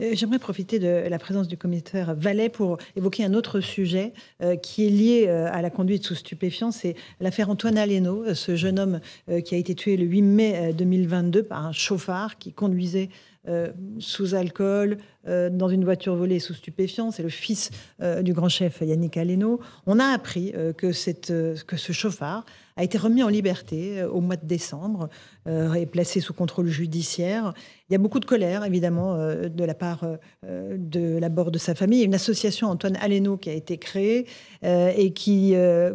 Euh, 0.00 0.10
j'aimerais 0.12 0.38
profiter 0.38 0.78
de 0.78 1.08
la 1.08 1.18
présence 1.18 1.48
du 1.48 1.56
commissaire 1.56 2.14
Vallet 2.14 2.48
pour 2.48 2.78
évoquer 2.96 3.24
un 3.24 3.34
autre 3.34 3.60
sujet 3.60 4.12
euh, 4.42 4.56
qui 4.56 4.86
est 4.86 4.90
lié 4.90 5.24
euh, 5.28 5.48
à 5.50 5.62
la 5.62 5.70
conduite 5.70 6.04
sous 6.04 6.14
stupéfiants. 6.14 6.70
C'est 6.70 6.94
l'affaire 7.20 7.48
Antoine 7.48 7.78
Aleno, 7.78 8.34
ce 8.34 8.56
jeune 8.56 8.78
homme 8.78 9.00
qui 9.44 9.54
a 9.54 9.58
été 9.58 9.74
tué 9.74 9.96
le 9.96 10.04
8 10.04 10.22
mai 10.22 10.72
2022 10.72 11.42
par 11.42 11.64
un 11.64 11.72
chauffard 11.72 12.38
qui 12.38 12.52
conduisait 12.52 13.08
sous 13.98 14.34
alcool, 14.34 14.98
dans 15.24 15.68
une 15.68 15.84
voiture 15.84 16.14
volée 16.14 16.38
sous 16.38 16.54
stupéfiants. 16.54 17.10
C'est 17.10 17.22
le 17.22 17.28
fils 17.28 17.70
du 18.22 18.32
grand 18.32 18.48
chef 18.48 18.80
Yannick 18.80 19.16
Aleno. 19.16 19.60
On 19.86 19.98
a 19.98 20.06
appris 20.06 20.52
que, 20.76 20.92
cette, 20.92 21.32
que 21.66 21.76
ce 21.76 21.92
chauffard 21.92 22.44
a 22.76 22.84
été 22.84 22.98
remis 22.98 23.22
en 23.22 23.28
liberté 23.28 24.04
au 24.04 24.20
mois 24.20 24.36
de 24.36 24.46
décembre 24.46 25.08
euh, 25.48 25.72
est 25.74 25.86
placé 25.86 26.20
sous 26.20 26.34
contrôle 26.34 26.66
judiciaire. 26.66 27.54
Il 27.88 27.92
y 27.92 27.96
a 27.96 27.98
beaucoup 27.98 28.20
de 28.20 28.24
colère, 28.26 28.64
évidemment, 28.64 29.14
euh, 29.14 29.48
de 29.48 29.64
la 29.64 29.74
part 29.74 30.04
euh, 30.44 30.76
de 30.76 31.18
la 31.18 31.28
bord 31.28 31.50
de 31.50 31.58
sa 31.58 31.74
famille. 31.74 31.98
Il 31.98 32.02
y 32.02 32.04
a 32.04 32.06
une 32.06 32.14
association, 32.14 32.68
Antoine 32.68 32.96
Aleno, 33.00 33.36
qui 33.36 33.48
a 33.48 33.54
été 33.54 33.78
créée 33.78 34.26
et 34.62 35.12
qui 35.12 35.54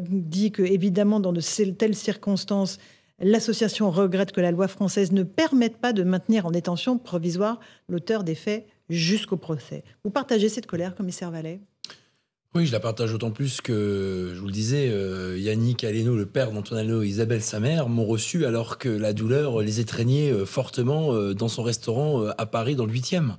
dit 0.10 0.52
que, 0.52 0.62
évidemment, 0.62 1.20
dans 1.20 1.34
de 1.34 1.41
telles 1.72 1.96
circonstances, 1.96 2.77
l'association 3.22 3.92
regrette 3.92 4.32
que 4.32 4.42
la 4.42 4.52
loi 4.52 4.68
française 4.68 5.12
ne 5.12 5.24
permette 5.24 5.78
pas 5.78 5.94
de 5.94 6.04
maintenir 6.04 6.46
en 6.46 6.52
détention 6.52 6.98
provisoire 6.98 7.60
l'auteur 7.88 8.24
des 8.24 8.36
faits 8.36 8.66
jusqu'au 8.90 9.38
procès. 9.38 9.84
Vous 10.04 10.12
partagez 10.12 10.50
cette 10.50 10.68
colère, 10.68 10.96
commissaire 10.96 11.32
Vallet 11.32 11.62
oui, 12.54 12.66
je 12.66 12.74
la 12.74 12.82
partage 12.82 13.14
d'autant 13.14 13.32
plus 13.32 13.62
que, 13.62 14.34
je 14.36 14.40
vous 14.42 14.48
le 14.48 14.52
disais, 14.52 14.90
euh, 14.90 15.38
Yannick 15.40 15.86
Aleno, 15.86 16.18
le 16.18 16.26
père 16.26 16.52
d'Antoine 16.52 16.82
Aleno, 16.82 17.02
et 17.02 17.08
Isabelle, 17.08 17.42
sa 17.42 17.62
mère, 17.62 17.88
m'ont 17.88 18.04
reçu 18.04 18.46
alors 18.46 18.78
que 18.78 18.90
la 18.90 19.14
douleur 19.14 19.62
les 19.62 19.80
étreignait 19.80 20.34
euh, 20.34 20.46
fortement 20.46 21.14
euh, 21.14 21.34
dans 21.34 21.48
son 21.48 21.64
restaurant 21.64 22.26
à 22.38 22.46
Paris, 22.46 22.76
dans 22.76 22.86
le 22.86 22.92
8e. 22.92 23.36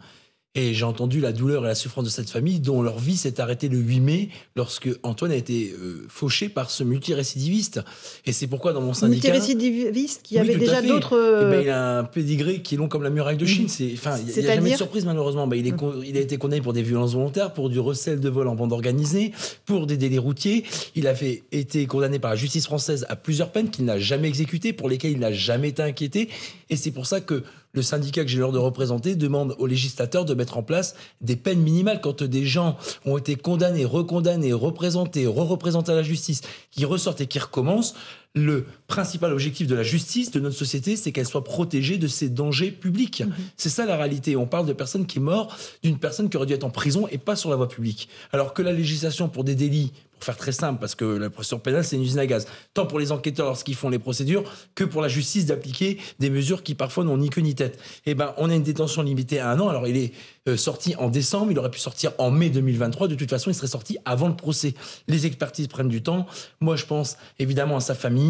Et 0.55 0.74
j'ai 0.74 0.84
entendu 0.84 1.19
la 1.19 1.33
douleur 1.33 1.65
et 1.65 1.69
la 1.69 1.74
souffrance 1.74 2.05
de 2.05 2.11
cette 2.11 2.29
famille 2.29 2.60
dont 2.60 2.83
leur 2.83 2.98
vie 2.98 3.16
s'est 3.16 3.41
arrêtée 3.41 3.70
le 3.70 3.79
8 3.79 4.01
mai 4.01 4.29
lorsque 4.55 4.90
Antoine 5.02 5.32
a 5.32 5.35
été 5.35 5.74
euh, 5.80 6.04
fauché 6.09 6.51
par 6.51 6.71
ce 6.71 6.85
multirécidiviste. 6.85 7.80
Et 8.27 8.32
c'est 8.32 8.49
pourquoi 8.49 8.74
dans 8.74 8.82
mon 8.82 8.93
syndicat... 8.93 9.32
Multirécidiviste 9.32 10.21
qui 10.23 10.38
avait 10.38 10.57
déjà 10.57 10.82
d'autres... 10.82 11.16
Eh 11.43 11.51
ben, 11.51 11.62
il 11.62 11.71
a 11.71 12.01
un 12.01 12.04
pédigré 12.04 12.60
qui 12.60 12.74
est 12.74 12.79
long 12.79 12.88
comme 12.88 13.02
la 13.02 13.09
muraille 13.09 13.38
de 13.38 13.46
Chine. 13.46 13.66
C'est, 13.66 13.93
enfin, 13.95 14.18
il 14.18 14.27
n'y 14.27 14.46
a, 14.46 14.54
jamais 14.54 14.73
de 14.73 14.77
surprise 14.77 15.07
malheureusement. 15.07 15.46
Ben, 15.46 15.57
il, 15.57 15.66
est, 15.66 15.74
il 16.04 16.18
a 16.18 16.21
été 16.21 16.37
condamné 16.37 16.60
pour 16.60 16.74
des 16.74 16.82
violences 16.82 17.15
volontaires, 17.15 17.55
pour 17.55 17.71
du 17.71 17.80
recel 17.80 18.21
de 18.21 18.29
vol 18.29 18.46
en 18.46 18.55
bande 18.55 18.74
organisée, 18.74 19.32
pour 19.65 19.87
des 19.87 19.96
délits 19.96 20.18
routiers. 20.18 20.65
Il 20.95 21.07
a 21.07 21.15
fait, 21.15 21.45
été 21.51 21.87
condamné 21.87 22.18
par 22.18 22.32
la 22.32 22.37
justice 22.37 22.66
française 22.66 23.07
à 23.09 23.16
plusieurs 23.16 23.52
peines 23.52 23.71
qu'il 23.71 23.87
n'a 23.87 23.99
jamais 23.99 24.29
exécutées, 24.29 24.74
pour 24.74 24.90
lesquelles 24.90 25.12
il 25.12 25.18
n'a 25.18 25.32
jamais 25.32 25.71
été 25.71 25.82
inquiété. 25.82 26.29
Et 26.68 26.77
c'est 26.77 26.90
pour 26.90 27.07
ça 27.07 27.23
que 27.23 27.43
le 27.73 27.82
syndicat 27.82 28.23
que 28.23 28.28
j'ai 28.28 28.38
l'honneur 28.38 28.52
de 28.52 28.59
représenter 28.59 29.15
demande 29.15 29.56
aux 29.59 29.66
législateurs 29.66 30.24
de 30.24 30.34
mettre 30.34 30.59
en 30.59 30.62
place 30.62 30.95
des 31.20 31.37
peines 31.37 31.60
minimales 31.60 32.01
quand 32.02 32.23
des 32.23 32.45
gens 32.45 32.76
ont 33.06 33.16
été 33.16 33.37
condamnés, 33.37 33.84
recondamnés, 33.84 34.52
représentés, 34.52 35.26
re-représentés 35.26 35.93
à 35.93 35.95
la 35.95 36.02
justice, 36.02 36.43
qui 36.70 36.84
ressortent 36.84 37.23
et 37.23 37.26
qui 37.26 37.38
recommencent. 37.38 37.95
Le 38.35 38.65
principal 38.87 39.30
objectif 39.33 39.66
de 39.66 39.75
la 39.75 39.83
justice 39.83 40.30
de 40.30 40.41
notre 40.41 40.57
société, 40.57 40.97
c'est 40.97 41.13
qu'elle 41.13 41.27
soit 41.27 41.45
protégée 41.45 41.99
de 41.99 42.07
ces 42.07 42.30
dangers 42.30 42.71
publics. 42.71 43.21
Mhm. 43.21 43.33
C'est 43.59 43.69
ça 43.69 43.85
la 43.85 43.97
réalité. 43.97 44.37
On 44.37 44.47
parle 44.47 44.66
de 44.66 44.73
personnes 44.73 45.07
qui 45.07 45.19
est 45.19 45.23
morte, 45.23 45.79
d'une 45.83 45.99
personne 45.99 46.30
qui 46.30 46.39
aurait 46.39 46.47
dû 46.47 46.55
être 46.55 46.65
en 46.65 46.71
prison 46.71 47.07
et 47.09 47.19
pas 47.19 47.37
sur 47.37 47.51
la 47.51 47.57
voie 47.57 47.69
publique. 47.69 48.09
Alors 48.33 48.55
que 48.55 48.63
la 48.63 48.73
législation 48.73 49.29
pour 49.29 49.45
des 49.45 49.55
délits 49.55 49.93
faire 50.23 50.37
très 50.37 50.52
simple, 50.52 50.80
parce 50.80 50.95
que 50.95 51.05
la 51.05 51.30
procédure 51.30 51.61
pénale, 51.61 51.85
c'est 51.85 51.97
une 51.97 52.02
usine 52.02 52.19
à 52.19 52.27
gaz. 52.27 52.47
Tant 52.74 52.87
pour 52.87 52.99
les 52.99 53.13
enquêteurs 53.13 53.47
lorsqu'ils 53.47 53.74
font 53.74 53.89
les 53.89 53.99
procédures, 53.99 54.45
que 54.74 54.85
pour 54.85 55.02
la 55.02 55.09
justice 55.09 55.46
d'appliquer 55.46 55.99
des 56.19 56.30
mesures 56.30 56.63
qui 56.63 56.74
parfois 56.74 57.05
n'ont 57.05 57.19
ni 57.19 57.30
queue 57.30 57.41
ni 57.41 57.55
tête. 57.55 57.79
Eh 58.07 58.15
ben, 58.15 58.35
on 58.37 58.51
a 58.51 58.55
une 58.55 58.63
détention 58.63 59.02
limitée 59.02 59.41
à 59.41 59.51
un 59.51 59.61
an. 59.61 59.69
Alors, 59.69 59.87
il 59.87 59.96
est 59.96 60.13
euh, 60.49 60.57
sorti 60.57 60.95
en 60.96 61.09
décembre, 61.09 61.52
il 61.52 61.59
aurait 61.59 61.71
pu 61.71 61.79
sortir 61.79 62.13
en 62.19 62.30
mai 62.30 62.51
2023. 62.51 63.09
De 63.09 63.15
toute 63.15 63.30
façon, 63.30 63.51
il 63.51 63.55
serait 63.55 63.67
sorti 63.67 63.99
avant 64.05 64.28
le 64.28 64.37
procès. 64.37 64.75
Les 65.09 65.27
expertises 65.27 65.69
prennent 65.69 65.89
du 65.89 66.03
temps. 66.03 66.27
Moi, 66.61 66.77
je 66.77 66.87
pense 66.87 67.17
évidemment 67.39 67.77
à 67.77 67.81
sa 67.81 67.94
famille. 67.94 68.22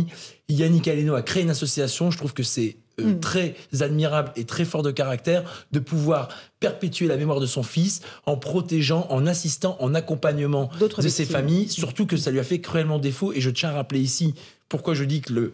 Yannick 0.49 0.89
Aleno 0.89 1.15
a 1.15 1.23
créé 1.23 1.43
une 1.43 1.51
association. 1.51 2.11
Je 2.11 2.19
trouve 2.19 2.35
que 2.35 2.43
c'est 2.43 2.77
euh, 3.01 3.15
mm. 3.15 3.21
très 3.21 3.55
admirable 3.81 4.33
et 4.37 4.45
très 4.45 4.65
fort 4.65 4.83
de 4.83 4.91
caractère 4.91 5.45
de 5.73 5.79
pouvoir 5.79 6.29
perpétuer 6.61 7.07
la 7.07 7.17
mémoire 7.17 7.41
de 7.41 7.47
son 7.47 7.63
fils 7.63 8.03
en 8.27 8.37
protégeant, 8.37 9.07
en 9.09 9.27
assistant, 9.27 9.77
en 9.81 9.95
accompagnement 9.95 10.71
de 10.81 11.09
ses 11.09 11.25
familles, 11.25 11.69
surtout 11.69 12.07
que 12.07 12.17
ça 12.17 12.31
lui 12.31 12.39
a 12.39 12.45
fait 12.45 12.61
cruellement 12.61 12.99
défaut. 12.99 13.33
Et 13.33 13.41
je 13.41 13.51
tiens 13.51 13.71
à 13.71 13.73
rappeler 13.73 14.01
ici 14.01 14.35
pourquoi 14.69 14.95
je 14.95 15.05
dis 15.05 15.21
que 15.21 15.33
le 15.33 15.53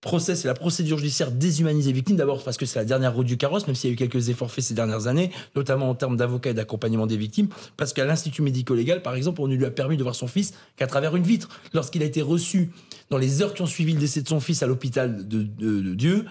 procès, 0.00 0.36
c'est 0.36 0.48
la 0.48 0.54
procédure 0.54 0.98
judiciaire 0.98 1.30
déshumanisée 1.30 1.92
victime. 1.92 2.16
D'abord 2.16 2.42
parce 2.44 2.56
que 2.56 2.66
c'est 2.66 2.78
la 2.78 2.84
dernière 2.84 3.14
roue 3.14 3.24
du 3.24 3.36
carrosse, 3.36 3.66
même 3.66 3.74
s'il 3.74 3.90
y 3.90 3.92
a 3.92 3.94
eu 3.94 3.96
quelques 3.96 4.28
efforts 4.28 4.50
faits 4.50 4.64
ces 4.64 4.74
dernières 4.74 5.06
années, 5.06 5.30
notamment 5.56 5.90
en 5.90 5.94
termes 5.94 6.16
d'avocat 6.16 6.50
et 6.50 6.54
d'accompagnement 6.54 7.06
des 7.06 7.16
victimes, 7.16 7.48
parce 7.76 7.92
qu'à 7.92 8.04
l'Institut 8.04 8.42
médico-légal, 8.42 9.02
par 9.02 9.14
exemple, 9.14 9.40
on 9.40 9.48
ne 9.48 9.54
lui 9.54 9.64
a 9.64 9.70
permis 9.70 9.96
de 9.96 10.02
voir 10.02 10.14
son 10.14 10.28
fils 10.28 10.54
qu'à 10.76 10.86
travers 10.86 11.16
une 11.16 11.24
vitre. 11.24 11.48
Lorsqu'il 11.74 12.02
a 12.02 12.06
été 12.06 12.22
reçu 12.22 12.70
dans 13.10 13.18
les 13.18 13.42
heures 13.42 13.54
qui 13.54 13.62
ont 13.62 13.66
suivi 13.66 13.92
le 13.92 14.00
décès 14.00 14.22
de 14.22 14.28
son 14.28 14.40
fils 14.40 14.62
à 14.62 14.66
l'hôpital 14.66 15.26
de 15.26 15.94
Dieu, 15.94 16.26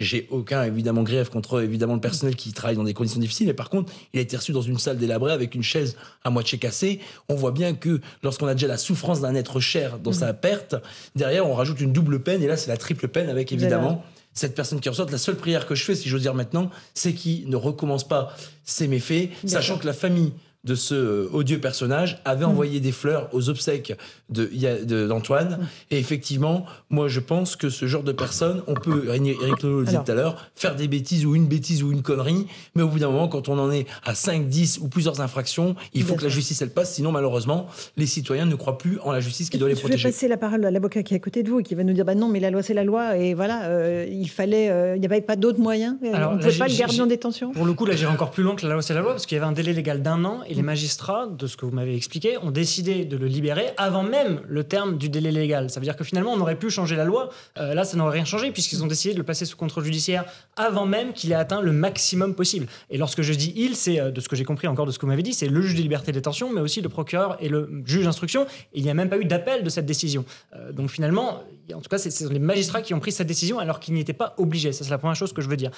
j'ai 0.00 0.28
aucun 0.30 0.62
évidemment 0.62 1.02
grief 1.02 1.28
contre 1.28 1.60
évidemment 1.60 1.94
le 1.94 2.00
personnel 2.00 2.36
qui 2.36 2.52
travaille 2.52 2.76
dans 2.76 2.84
des 2.84 2.94
conditions 2.94 3.20
difficiles, 3.20 3.48
mais 3.48 3.54
par 3.54 3.68
contre, 3.68 3.92
il 4.12 4.18
a 4.18 4.22
été 4.22 4.36
reçu 4.36 4.52
dans 4.52 4.62
une 4.62 4.78
salle 4.78 4.96
délabrée 4.96 5.32
avec 5.32 5.54
une 5.54 5.62
chaise 5.62 5.96
à 6.24 6.30
moitié 6.30 6.58
cassée. 6.58 7.00
On 7.28 7.34
voit 7.34 7.50
bien 7.50 7.74
que 7.74 8.00
lorsqu'on 8.22 8.46
a 8.46 8.54
déjà 8.54 8.68
la 8.68 8.78
souffrance 8.78 9.20
d'un 9.20 9.34
être 9.34 9.58
cher 9.58 9.98
dans 9.98 10.12
sa 10.12 10.32
perte, 10.34 10.76
derrière 11.16 11.48
on 11.48 11.54
rajoute 11.54 11.80
une 11.80 11.92
double 11.92 12.22
peine 12.22 12.42
et 12.42 12.46
là 12.46 12.56
c'est 12.56 12.68
la 12.68 12.76
triple 12.76 13.08
peine 13.08 13.28
avec 13.28 13.50
évidemment 13.52 14.04
cette 14.34 14.54
personne 14.54 14.78
qui 14.78 14.88
ressort. 14.88 15.10
La 15.10 15.18
seule 15.18 15.36
prière 15.36 15.66
que 15.66 15.74
je 15.74 15.84
fais, 15.84 15.96
si 15.96 16.08
j'ose 16.08 16.22
dire 16.22 16.34
maintenant, 16.34 16.70
c'est 16.94 17.12
qu'il 17.12 17.48
ne 17.48 17.56
recommence 17.56 18.06
pas 18.06 18.36
ses 18.64 18.86
méfaits, 18.86 19.30
sachant 19.46 19.78
que 19.78 19.86
la 19.86 19.92
famille 19.92 20.32
de 20.68 20.74
ce 20.74 20.94
euh, 20.94 21.28
odieux 21.32 21.58
personnage 21.58 22.20
avait 22.24 22.44
mm. 22.44 22.50
envoyé 22.50 22.80
des 22.80 22.92
fleurs 22.92 23.28
aux 23.32 23.48
obsèques 23.48 23.94
d'Antoine. 24.28 25.48
De, 25.48 25.54
mm. 25.54 25.66
Et 25.90 25.98
effectivement, 25.98 26.66
moi, 26.90 27.08
je 27.08 27.20
pense 27.20 27.56
que 27.56 27.70
ce 27.70 27.86
genre 27.86 28.02
de 28.02 28.12
personne, 28.12 28.62
on 28.66 28.74
peut, 28.74 29.06
Eric 29.08 29.62
Lolo 29.62 29.80
le 29.80 29.86
disait 29.86 29.98
tout 30.04 30.12
à 30.12 30.14
l'heure, 30.14 30.50
faire 30.54 30.76
des 30.76 30.86
bêtises 30.86 31.24
ou 31.24 31.34
une 31.34 31.46
bêtise 31.46 31.82
ou 31.82 31.90
une 31.90 32.02
connerie, 32.02 32.46
mais 32.74 32.82
au 32.82 32.88
bout 32.88 32.98
d'un 32.98 33.10
moment, 33.10 33.28
quand 33.28 33.48
on 33.48 33.58
en 33.58 33.72
est 33.72 33.86
à 34.04 34.14
5, 34.14 34.48
10 34.48 34.80
ou 34.82 34.88
plusieurs 34.88 35.20
infractions, 35.20 35.74
il 35.94 36.04
faut 36.04 36.14
que 36.14 36.24
la 36.24 36.28
justice, 36.28 36.60
elle 36.62 36.70
passe. 36.70 36.94
Sinon, 36.94 37.12
malheureusement, 37.12 37.66
les 37.96 38.06
citoyens 38.06 38.44
ne 38.44 38.54
croient 38.54 38.78
plus 38.78 38.98
en 39.00 39.12
la 39.12 39.20
justice 39.20 39.48
qui 39.48 39.56
doit 39.56 39.68
les 39.68 39.74
protéger. 39.74 39.98
Je 39.98 40.02
vais 40.04 40.12
passer 40.12 40.28
la 40.28 40.36
parole 40.36 40.64
à 40.64 40.70
l'avocat 40.70 41.02
qui 41.02 41.14
est 41.14 41.16
à 41.16 41.20
côté 41.20 41.42
de 41.42 41.50
vous 41.50 41.60
et 41.60 41.62
qui 41.62 41.74
va 41.74 41.82
nous 41.82 41.94
dire 41.94 42.04
bah 42.04 42.14
non, 42.14 42.28
mais 42.28 42.40
la 42.40 42.50
loi, 42.50 42.62
c'est 42.62 42.74
la 42.74 42.84
loi. 42.84 43.16
Et 43.16 43.32
voilà, 43.32 43.64
euh, 43.64 44.06
il 44.10 44.28
fallait, 44.28 44.68
euh, 44.68 44.96
il 44.96 45.00
n'y 45.00 45.06
avait 45.06 45.22
pas 45.22 45.36
d'autres 45.36 45.60
moyens. 45.60 45.96
on 46.02 46.34
ne 46.34 46.38
pouvait 46.38 46.58
pas 46.58 46.68
le 46.68 46.76
garder 46.76 47.00
en 47.00 47.06
détention. 47.06 47.52
Pour 47.52 47.64
le 47.64 47.72
coup, 47.72 47.86
là, 47.86 47.96
j'irai 47.96 48.12
encore 48.12 48.30
plus 48.30 48.42
loin 48.42 48.54
que 48.54 48.66
la 48.66 48.74
loi, 48.74 48.82
c'est 48.82 48.94
la 48.94 49.00
loi, 49.00 49.12
parce 49.12 49.24
qu'il 49.24 49.36
y 49.36 49.40
avait 49.40 49.48
un 49.48 49.52
délai 49.52 49.72
légal 49.72 50.02
d'un 50.02 50.24
an 50.24 50.40
et 50.46 50.54
les 50.58 50.62
magistrats, 50.62 51.28
de 51.28 51.46
ce 51.46 51.56
que 51.56 51.64
vous 51.64 51.70
m'avez 51.70 51.94
expliqué, 51.94 52.36
ont 52.38 52.50
décidé 52.50 53.04
de 53.04 53.16
le 53.16 53.26
libérer 53.26 53.70
avant 53.76 54.02
même 54.02 54.40
le 54.48 54.64
terme 54.64 54.98
du 54.98 55.08
délai 55.08 55.30
légal. 55.30 55.70
Ça 55.70 55.78
veut 55.78 55.84
dire 55.84 55.94
que 55.94 56.02
finalement, 56.02 56.32
on 56.32 56.40
aurait 56.40 56.58
pu 56.58 56.68
changer 56.68 56.96
la 56.96 57.04
loi. 57.04 57.28
Euh, 57.58 57.74
là, 57.74 57.84
ça 57.84 57.96
n'aurait 57.96 58.14
rien 58.14 58.24
changé 58.24 58.50
puisqu'ils 58.50 58.82
ont 58.82 58.88
décidé 58.88 59.14
de 59.14 59.18
le 59.18 59.24
placer 59.24 59.44
sous 59.44 59.56
contrôle 59.56 59.84
judiciaire 59.84 60.24
avant 60.56 60.84
même 60.84 61.12
qu'il 61.12 61.30
ait 61.30 61.36
atteint 61.36 61.60
le 61.60 61.70
maximum 61.70 62.34
possible. 62.34 62.66
Et 62.90 62.98
lorsque 62.98 63.22
je 63.22 63.32
dis 63.32 63.52
il, 63.54 63.76
c'est 63.76 64.00
euh, 64.00 64.10
de 64.10 64.20
ce 64.20 64.28
que 64.28 64.34
j'ai 64.34 64.44
compris 64.44 64.66
encore 64.66 64.84
de 64.84 64.90
ce 64.90 64.98
que 64.98 65.02
vous 65.06 65.12
m'avez 65.12 65.22
dit, 65.22 65.32
c'est 65.32 65.46
le 65.46 65.62
juge 65.62 65.76
de 65.76 65.82
liberté 65.82 66.10
de 66.10 66.16
détention, 66.16 66.52
mais 66.52 66.60
aussi 66.60 66.80
le 66.80 66.88
procureur 66.88 67.36
et 67.40 67.48
le 67.48 67.70
juge 67.84 68.04
d'instruction. 68.04 68.46
il 68.74 68.82
n'y 68.82 68.90
a 68.90 68.94
même 68.94 69.08
pas 69.08 69.18
eu 69.18 69.26
d'appel 69.26 69.62
de 69.62 69.70
cette 69.70 69.86
décision. 69.86 70.24
Euh, 70.56 70.72
donc 70.72 70.90
finalement, 70.90 71.44
en 71.72 71.80
tout 71.80 71.88
cas, 71.88 71.98
c'est 71.98 72.28
les 72.32 72.40
magistrats 72.40 72.82
qui 72.82 72.94
ont 72.94 73.00
pris 73.00 73.12
cette 73.12 73.28
décision 73.28 73.60
alors 73.60 73.78
qu'ils 73.78 73.94
n'y 73.94 74.00
étaient 74.00 74.12
pas 74.12 74.34
obligés. 74.38 74.72
Ça, 74.72 74.82
c'est 74.82 74.90
la 74.90 74.98
première 74.98 75.14
chose 75.14 75.32
que 75.32 75.42
je 75.42 75.48
veux 75.48 75.56
dire. 75.56 75.70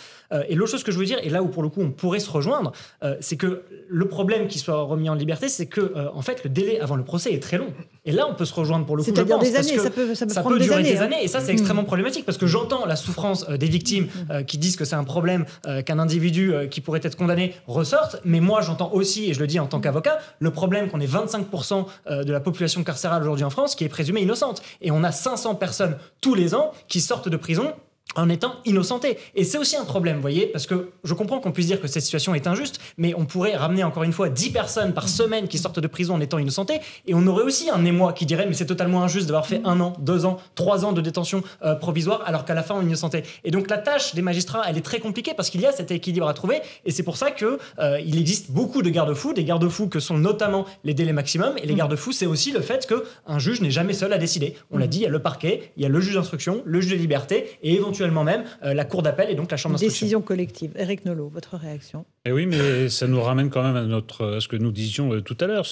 et 0.49 0.55
l'autre 0.55 0.71
chose 0.71 0.85
que 0.85 0.93
je 0.93 0.99
veux 0.99 1.05
dire, 1.05 1.19
et 1.23 1.29
là 1.29 1.43
où 1.43 1.49
pour 1.49 1.63
le 1.63 1.69
coup 1.69 1.83
on 1.83 1.91
pourrait 1.91 2.21
se 2.21 2.31
rejoindre, 2.31 2.73
c'est 3.21 3.37
que 3.37 3.65
le 3.89 4.09
problème 4.09 4.47
qu'il 4.61 4.73
soit 4.73 4.83
remis 4.83 5.09
en 5.09 5.15
liberté, 5.15 5.49
c'est 5.49 5.67
que 5.67 5.81
euh, 5.81 6.09
en 6.15 6.23
fait 6.23 6.45
le 6.45 6.51
délai 6.51 6.81
avant 6.81 6.97
le 6.97 7.05
procès 7.05 7.33
est 7.33 7.43
très 7.43 7.59
long. 7.59 7.73
Et 8.05 8.13
là, 8.13 8.27
on 8.29 8.35
peut 8.35 8.45
se 8.45 8.55
rejoindre 8.55 8.87
pour 8.87 8.97
le 8.97 9.03
coup. 9.03 9.11
C'est-à-dire 9.13 9.39
des 9.39 9.57
années, 9.57 9.79
ça 9.79 9.91
peut, 9.91 10.15
ça 10.15 10.27
peut, 10.27 10.33
ça 10.33 10.43
peut 10.43 10.59
durer 10.59 10.83
des 10.83 10.99
années. 10.99 11.23
Et 11.23 11.29
ça, 11.29 11.41
c'est 11.41 11.53
mm. 11.53 11.57
extrêmement 11.57 11.85
problématique 11.85 12.25
parce 12.25 12.39
que 12.39 12.47
j'entends 12.47 12.87
la 12.87 12.97
souffrance 12.97 13.47
euh, 13.49 13.57
des 13.57 13.69
victimes 13.69 14.05
mm. 14.05 14.31
euh, 14.31 14.43
qui 14.43 14.59
disent 14.59 14.77
que 14.77 14.85
c'est 14.85 14.97
un 14.97 15.05
problème 15.05 15.45
qu'un 15.87 15.99
individu 15.99 16.53
qui 16.71 16.81
pourrait 16.81 17.01
être 17.03 17.17
condamné 17.17 17.55
ressorte. 17.67 18.21
Mais 18.25 18.41
moi, 18.41 18.61
j'entends 18.61 18.91
aussi, 18.93 19.31
et 19.31 19.35
je 19.35 19.41
le 19.41 19.47
dis 19.47 19.59
en 19.59 19.67
tant 19.67 19.81
qu'avocat, 19.81 20.19
le 20.39 20.51
problème 20.51 20.89
qu'on 20.89 21.01
ait 21.01 21.07
25% 21.07 21.87
de 22.25 22.33
la 22.33 22.41
population 22.41 22.83
carcérale 22.83 23.23
aujourd'hui 23.23 23.45
en 23.45 23.51
France 23.51 23.75
qui 23.75 23.85
est 23.85 23.89
présumée 23.89 24.23
innocente. 24.23 24.63
Et 24.81 24.91
on 24.91 25.05
a 25.05 25.13
500 25.13 25.57
personnes 25.57 25.97
tous 26.21 26.35
les 26.35 26.55
ans 26.55 26.73
qui 26.89 27.01
sortent 27.01 27.29
de 27.29 27.37
prison 27.37 27.73
en 28.17 28.29
étant 28.29 28.55
innocenté. 28.65 29.19
Et 29.35 29.45
c'est 29.45 29.59
aussi 29.59 29.77
un 29.77 29.85
problème, 29.85 30.17
vous 30.17 30.23
voyez, 30.23 30.47
parce 30.47 30.67
que 30.67 30.91
je 31.05 31.15
comprends 31.15 31.39
qu'on 31.39 31.53
puisse 31.53 31.67
dire 31.67 31.81
que 31.81 31.87
cette 31.87 32.03
situation 32.03 32.35
est 32.35 32.47
injuste, 32.47 32.81
mais 32.99 33.15
on 33.17 33.25
pourrait 33.25 33.57
ramener 33.57 33.85
encore 33.85 34.03
une 34.03 34.13
fois 34.13 34.29
10 34.29 34.51
personnes 34.51 34.93
par 34.93 35.09
semaine 35.09 35.49
qui 35.49 35.59
sortent 35.59 35.79
de 35.81 35.87
prison 35.87 36.15
en 36.15 36.21
étant 36.21 36.39
innocentés, 36.39 36.81
et 37.07 37.15
on 37.15 37.27
aurait 37.27 37.45
aussi 37.45 37.71
un 37.71 37.85
émoi 37.85 38.13
qui 38.13 38.27
dirait, 38.27 38.47
mais 38.47 38.55
c'est 38.55 38.67
totalement 38.67 39.03
injuste 39.03 39.27
d'avoir 39.27 39.47
fait 39.47 39.61
un 39.65 39.81
an, 39.81 39.93
deux 40.01 40.25
ans, 40.25 40.39
trois 40.55 40.85
ans 40.85 40.93
de 40.93 41.01
détention 41.01 41.43
euh, 41.65 41.75
provisoire, 41.75 42.23
alors 42.27 42.45
qu'à 42.45 42.55
la 42.55 42.63
fin 42.63 42.75
on 42.75 42.83
est 42.83 42.87
innocenté. 42.87 43.23
Et 43.45 43.51
donc 43.51 43.71
la 43.71 43.79
tâche 43.79 44.15
des 44.15 44.23
magistrats, 44.23 44.63
elle 44.69 44.77
est 44.77 44.83
très 44.83 44.99
compliquée 44.99 45.35
parce 45.37 45.51
qu'il 45.51 45.61
y 45.61 45.67
a 45.67 45.73
cet 45.73 45.91
équilibre 45.91 46.29
à 46.29 46.35
trouver, 46.35 46.61
et 46.85 46.91
c'est 46.91 47.03
pour 47.03 47.17
ça 47.17 47.31
que 47.31 47.59
euh, 47.79 48.01
il 48.05 48.19
existe 48.19 48.51
beaucoup 48.51 48.83
de 48.83 48.91
garde-fous, 48.91 49.33
des 49.35 49.45
garde-fous 49.45 49.89
que 49.89 50.01
sont 50.01 50.19
notamment 50.19 50.67
les 50.85 50.95
délais 50.95 51.13
maximum, 51.13 51.55
et 51.63 51.67
les 51.67 51.75
garde-fous, 51.75 52.13
c'est 52.13 52.27
aussi 52.27 52.51
le 52.51 52.61
fait 52.61 52.87
qu'un 52.87 53.39
juge 53.39 53.61
n'est 53.61 53.71
jamais 53.71 53.93
seul 53.93 54.13
à 54.13 54.19
décider. 54.19 54.57
On 54.71 54.79
l'a 54.79 54.87
dit, 54.87 54.99
il 54.99 55.03
y 55.03 55.07
a 55.07 55.11
le 55.11 55.21
parquet, 55.21 55.73
il 55.77 55.83
y 55.83 55.87
a 55.87 55.89
le 55.89 56.01
juge 56.01 56.15
d'instruction, 56.15 56.63
le 56.65 56.81
juge 56.81 56.93
de 56.93 56.97
liberté, 56.97 57.59
et 57.63 57.75
éventuellement 57.75 58.00
ponctuellement 58.01 58.25
même 58.25 58.45
la 58.63 58.85
cour 58.85 59.03
d'appel 59.03 59.31
et 59.31 59.35
donc 59.35 59.51
la 59.51 59.57
chambre 59.57 59.75
d'instruction. 59.75 60.05
Décision 60.05 60.23
collective. 60.23 60.73
Eric 60.77 61.05
Nolot, 61.05 61.29
votre 61.29 61.57
réaction? 61.57 62.05
Eh 62.25 62.33
Oui, 62.33 62.47
mais 62.47 62.89
ça 62.89 63.07
nous 63.07 63.21
ramène 63.21 63.51
quand 63.51 63.63
même 63.63 63.77
à, 63.77 63.85
notre, 63.85 64.37
à 64.37 64.41
ce 64.41 64.49
que 64.49 64.57
nous 64.57 64.73
disions 64.73 65.21
tout 65.21 65.37
à 65.41 65.47
l'heure. 65.47 65.67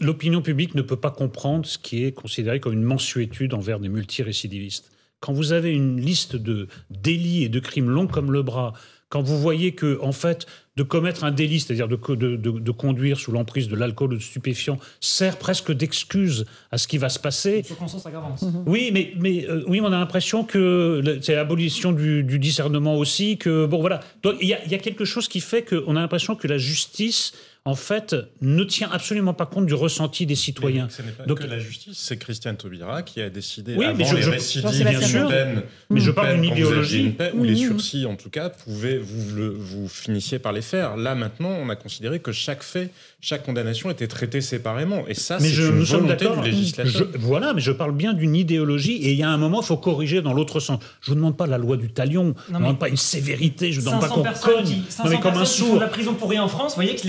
L'opinion 0.00 0.42
publique 0.42 0.74
ne 0.74 0.82
peut 0.82 0.96
pas 0.96 1.10
comprendre 1.10 1.66
ce 1.66 1.78
qui 1.78 2.04
est 2.04 2.12
considéré 2.12 2.60
comme 2.60 2.74
une 2.74 2.82
mensuétude 2.82 3.54
envers 3.54 3.80
des 3.80 3.88
multirécidivistes. 3.88 4.90
Quand 5.20 5.32
vous 5.32 5.52
avez 5.52 5.72
une 5.72 6.00
liste 6.00 6.36
de 6.36 6.68
délits 6.90 7.44
et 7.44 7.48
de 7.48 7.60
crimes 7.60 7.90
longs 7.90 8.06
comme 8.06 8.32
le 8.32 8.42
bras, 8.42 8.72
quand 9.10 9.22
vous 9.22 9.38
voyez 9.38 9.72
que, 9.72 9.98
en 10.00 10.12
fait, 10.12 10.46
de 10.76 10.84
commettre 10.84 11.24
un 11.24 11.32
délit, 11.32 11.60
c'est-à-dire 11.60 11.88
de, 11.88 11.96
de, 12.36 12.70
conduire 12.70 13.18
sous 13.18 13.32
l'emprise 13.32 13.68
de 13.68 13.76
l'alcool 13.76 14.14
ou 14.14 14.16
de 14.16 14.22
stupéfiants, 14.22 14.78
sert 15.00 15.36
presque 15.36 15.72
d'excuse 15.72 16.46
à 16.70 16.78
ce 16.78 16.86
qui 16.86 16.96
va 16.96 17.08
se 17.08 17.18
passer. 17.18 17.62
Circonstance 17.64 18.06
aggravante. 18.06 18.40
Mhm. 18.40 18.62
Oui, 18.66 18.90
mais, 18.94 19.12
mais 19.18 19.46
euh, 19.46 19.64
oui, 19.66 19.80
on 19.82 19.88
a 19.88 19.90
l'impression 19.90 20.44
que 20.44 21.18
c'est 21.22 21.34
l'abolition 21.34 21.92
du, 21.92 22.38
discernement 22.38 22.96
aussi, 22.96 23.36
que 23.36 23.66
bon 23.66 23.80
voilà. 23.80 24.00
il 24.40 24.46
y, 24.46 24.70
y, 24.70 24.74
a 24.74 24.78
quelque 24.78 25.04
chose 25.04 25.28
qui 25.28 25.40
fait 25.40 25.62
qu'on 25.62 25.96
a 25.96 26.00
l'impression 26.00 26.36
que 26.36 26.46
la 26.46 26.56
justice 26.56 27.32
en 27.66 27.74
fait, 27.74 28.16
ne 28.40 28.64
tient 28.64 28.88
absolument 28.90 29.34
pas 29.34 29.44
compte 29.44 29.66
du 29.66 29.74
ressenti 29.74 30.24
des 30.24 30.34
citoyens. 30.34 30.88
ce 30.88 31.02
n'est 31.02 31.12
pas 31.12 31.24
Donc, 31.24 31.40
que 31.40 31.46
la 31.46 31.58
justice, 31.58 31.98
c'est 31.98 32.16
Christiane 32.16 32.56
Taubira 32.56 33.02
qui 33.02 33.20
a 33.20 33.28
décidé 33.28 33.74
oui, 33.76 33.84
avant 33.84 33.98
mais 33.98 34.04
je, 34.06 34.16
les 34.16 34.22
je, 34.22 34.30
récidives 34.30 34.88
bien 34.88 35.00
sûr, 35.02 35.28
peine, 35.28 35.62
mais 35.90 36.00
je 36.00 36.10
parle 36.10 36.40
d'une 36.40 36.44
idéologie. 36.44 37.14
ou 37.34 37.44
les 37.44 37.56
sursis, 37.56 38.06
en 38.06 38.16
tout 38.16 38.30
cas, 38.30 38.48
pouvaient, 38.48 38.96
vous, 38.96 39.36
le, 39.36 39.48
vous 39.50 39.88
finissiez 39.88 40.38
par 40.38 40.52
les 40.52 40.62
faire. 40.62 40.96
Là, 40.96 41.14
maintenant, 41.14 41.50
on 41.50 41.68
a 41.68 41.76
considéré 41.76 42.20
que 42.20 42.32
chaque 42.32 42.62
fait, 42.62 42.90
chaque 43.20 43.44
condamnation 43.44 43.90
était 43.90 44.08
traitée 44.08 44.40
séparément. 44.40 45.06
Et 45.06 45.14
ça, 45.14 45.38
c'est 45.38 45.52
une 45.52 45.82
volonté 45.82 46.26
du 46.28 46.50
législateur. 46.50 47.08
voilà, 47.18 47.52
mais 47.52 47.60
je 47.60 47.72
parle 47.72 47.92
bien 47.92 48.14
d'une 48.14 48.36
idéologie. 48.36 48.94
Et 48.94 49.10
il 49.12 49.18
y 49.18 49.22
a 49.22 49.28
un 49.28 49.36
moment, 49.36 49.60
il 49.60 49.66
faut 49.66 49.76
corriger 49.76 50.22
dans 50.22 50.32
l'autre 50.32 50.60
sens. 50.60 50.80
Je 51.02 51.10
ne 51.10 51.16
demande 51.16 51.36
pas 51.36 51.46
la 51.46 51.58
loi 51.58 51.76
du 51.76 51.90
talion, 51.90 52.34
je 52.48 52.54
ne 52.54 52.58
demande 52.58 52.78
pas 52.78 52.88
une 52.88 52.96
sévérité, 52.96 53.70
je 53.70 53.80
ne 53.80 53.84
demande 53.84 54.00
pas 54.00 54.08
qu'on 54.08 54.22
cogne. 54.22 54.82
non, 55.04 55.10
mais 55.10 55.20
comme 55.20 55.36
un 55.36 55.44
sourd. 55.44 55.78
la 55.78 55.88
prison 55.88 56.14
pour 56.14 56.30
rien 56.30 56.42
en 56.42 56.48
France, 56.48 56.72
vous 56.72 56.76
voyez 56.76 56.94
que 56.94 57.06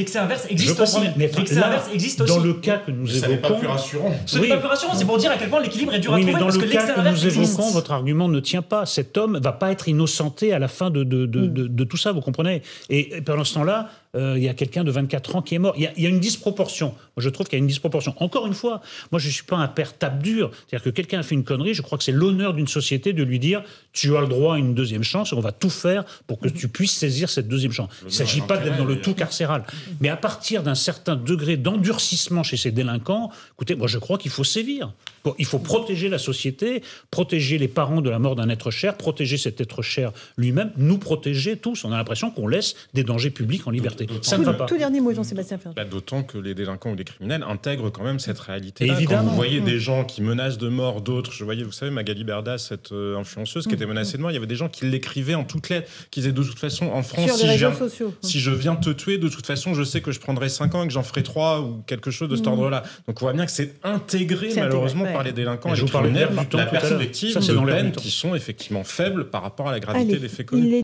l'exerverse 0.49 0.49
existe 0.49 0.79
aussi. 0.81 1.09
Mais 1.17 1.31
existe 1.93 2.21
aussi. 2.21 2.33
Dans 2.33 2.43
le 2.43 2.53
cas 2.55 2.77
que 2.77 2.91
nous 2.91 3.07
évoquons. 3.07 3.25
Ce 3.25 3.29
n'est 3.29 3.37
pas 3.37 3.53
plus 3.53 3.67
rassurant. 3.67 4.13
Ce 4.25 4.37
n'est 4.39 4.47
pas 4.47 4.57
plus 4.57 4.67
rassurant, 4.67 4.93
c'est 4.95 5.05
pour 5.05 5.17
dire 5.17 5.31
à 5.31 5.37
quel 5.37 5.49
point 5.49 5.61
l'équilibre 5.61 5.93
est 5.93 5.99
dur 5.99 6.13
à 6.13 6.17
trouver. 6.17 6.33
Mais 6.33 6.39
dans 6.39 6.45
parce 6.45 6.57
le 6.57 6.63
que 6.63 6.71
cas 6.71 6.87
que 6.87 7.09
nous 7.09 7.27
évoquons, 7.27 7.71
votre 7.71 7.91
argument 7.91 8.27
ne 8.27 8.39
tient 8.39 8.61
pas. 8.61 8.85
Cet 8.85 9.17
homme 9.17 9.39
va 9.41 9.51
pas 9.51 9.71
être 9.71 9.87
innocenté 9.87 10.53
à 10.53 10.59
la 10.59 10.67
fin 10.67 10.89
de, 10.89 11.03
de, 11.03 11.25
de, 11.25 11.47
de 11.47 11.83
tout 11.83 11.97
ça, 11.97 12.11
vous 12.11 12.21
comprenez 12.21 12.61
Et 12.89 13.21
pendant 13.21 13.43
ce 13.43 13.53
temps-là, 13.55 13.89
euh, 14.15 14.33
il 14.37 14.43
y 14.43 14.49
a 14.49 14.53
quelqu'un 14.53 14.83
de 14.83 14.91
24 14.91 15.35
ans 15.35 15.41
qui 15.41 15.55
est 15.55 15.59
mort. 15.59 15.73
Il 15.77 15.83
y 15.83 16.05
a, 16.05 16.09
une 16.09 16.19
disproportion. 16.19 16.87
Moi, 16.87 17.23
je 17.23 17.29
trouve 17.29 17.47
qu'il 17.47 17.57
y 17.57 17.61
a 17.61 17.63
une 17.63 17.67
disproportion. 17.67 18.13
Encore 18.17 18.45
une 18.47 18.53
fois, 18.53 18.81
moi, 19.11 19.19
je 19.19 19.27
ne 19.27 19.31
suis 19.31 19.43
pas 19.43 19.57
un 19.57 19.67
père 19.67 19.97
tape 19.97 20.21
dur. 20.21 20.51
C'est-à-dire 20.53 20.83
que 20.83 20.89
quelqu'un 20.89 21.19
a 21.19 21.23
fait 21.23 21.35
une 21.35 21.43
connerie, 21.43 21.73
je 21.73 21.81
crois 21.81 21.97
que 21.97 22.03
c'est 22.03 22.11
l'honneur 22.11 22.53
d'une 22.53 22.67
société 22.67 23.13
de 23.13 23.23
lui 23.23 23.39
dire 23.39 23.63
tu 23.93 24.15
as 24.15 24.21
le 24.21 24.27
droit 24.27 24.55
à 24.55 24.57
une 24.57 24.73
deuxième 24.73 25.03
chance 25.03 25.33
on 25.33 25.39
va 25.39 25.51
tout 25.51 25.69
faire 25.69 26.03
pour 26.27 26.39
que 26.39 26.49
tu 26.49 26.67
puisses 26.67 26.93
saisir 26.93 27.29
cette 27.29 27.47
deuxième 27.47 27.71
chance. 27.71 27.89
Il 28.01 28.05
ne 28.05 28.11
s'agit 28.11 28.41
pas 28.41 28.57
d'être 28.57 28.77
dans 28.77 28.85
le 28.85 29.01
tout 29.01 29.13
carcéral. 29.13 29.63
Mais 29.99 30.09
à 30.09 30.17
partir 30.17 30.63
d'un 30.63 30.75
certain 30.75 31.15
degré 31.15 31.57
d'endurcissement 31.57 32.43
chez 32.43 32.57
ces 32.57 32.71
délinquants, 32.71 33.31
écoutez, 33.53 33.75
moi, 33.75 33.87
je 33.87 33.97
crois 33.97 34.17
qu'il 34.17 34.31
faut 34.31 34.43
sévir. 34.43 34.91
Il 35.37 35.45
faut 35.45 35.59
protéger 35.59 36.09
la 36.09 36.17
société, 36.17 36.81
protéger 37.11 37.57
les 37.57 37.67
parents 37.67 38.01
de 38.01 38.09
la 38.09 38.19
mort 38.19 38.35
d'un 38.35 38.49
être 38.49 38.71
cher, 38.71 38.97
protéger 38.97 39.37
cet 39.37 39.61
être 39.61 39.81
cher 39.81 40.11
lui-même, 40.37 40.71
nous 40.77 40.97
protéger 40.97 41.57
tous. 41.57 41.85
On 41.85 41.91
a 41.91 41.97
l'impression 41.97 42.31
qu'on 42.31 42.47
laisse 42.47 42.75
des 42.93 43.03
dangers 43.03 43.29
publics 43.29 43.67
en 43.67 43.71
liberté. 43.71 44.00
Ça 44.21 44.37
ne 44.37 44.43
va 44.43 44.53
pas. 44.53 44.65
Tout 44.65 44.77
dernier 44.77 45.01
mot, 45.01 45.13
Jean-Sébastien 45.13 45.59
bah, 45.75 45.85
D'autant 45.85 46.23
que 46.23 46.37
les 46.37 46.53
délinquants 46.53 46.91
ou 46.91 46.95
les 46.95 47.03
criminels 47.03 47.43
intègrent 47.43 47.89
quand 47.89 48.03
même 48.03 48.19
cette 48.19 48.39
réalité. 48.39 48.85
-là. 48.85 48.93
Évidemment. 48.93 49.21
Quand 49.21 49.29
vous 49.29 49.35
voyez 49.35 49.61
des 49.61 49.79
gens 49.79 50.03
qui 50.03 50.21
menacent 50.21 50.57
de 50.57 50.69
mort 50.69 51.01
d'autres, 51.01 51.31
je 51.31 51.43
voyais, 51.43 51.63
vous 51.63 51.71
savez, 51.71 51.91
Magali 51.91 52.23
Berda, 52.23 52.57
cette 52.57 52.91
euh, 52.91 53.17
influenceuse 53.17 53.67
qui 53.67 53.73
était 53.73 53.85
menacée 53.85 54.17
de 54.17 54.21
mort, 54.21 54.31
il 54.31 54.35
y 54.35 54.37
avait 54.37 54.47
des 54.47 54.55
gens 54.55 54.69
qui 54.69 54.85
l'écrivaient 54.85 55.35
en 55.35 55.43
toutes 55.43 55.69
lettres, 55.69 55.89
qui 56.11 56.19
disaient 56.21 56.31
de 56.31 56.43
toute 56.43 56.59
façon, 56.59 56.87
en 56.87 57.03
France, 57.03 57.31
si, 57.31 57.47
je 57.47 57.57
viens, 57.57 57.73
si 58.21 58.39
je 58.39 58.51
viens 58.51 58.75
te 58.75 58.89
tuer, 58.89 59.17
de 59.17 59.29
toute 59.29 59.45
façon, 59.45 59.73
je 59.73 59.83
sais 59.83 60.01
que 60.01 60.11
je 60.11 60.19
prendrai 60.19 60.49
5 60.49 60.75
ans 60.75 60.83
et 60.83 60.87
que 60.87 60.93
j'en 60.93 61.03
ferai 61.03 61.23
3 61.23 61.61
ou 61.61 61.83
quelque 61.85 62.11
chose 62.11 62.29
de 62.29 62.35
cet 62.35 62.45
mmh. 62.45 62.49
ordre-là. 62.49 62.83
Donc 63.07 63.21
on 63.21 63.25
voit 63.25 63.33
bien 63.33 63.45
que 63.45 63.51
c'est 63.51 63.75
intégré 63.83 64.49
malheureusement 64.55 65.05
par 65.05 65.23
les 65.23 65.31
délinquants 65.31 65.73
et, 65.73 65.79
les 65.79 65.85
criminels, 65.85 66.29
la 66.53 66.65
perspective 66.65 67.35
de 67.35 67.65
peines 67.65 67.91
qui 67.91 68.11
sont 68.11 68.35
effectivement 68.35 68.83
faibles 68.83 69.29
par 69.29 69.43
rapport 69.43 69.69
à 69.69 69.71
la 69.71 69.79
gravité 69.79 70.17
des 70.17 70.29
faits 70.29 70.47
commis. 70.47 70.71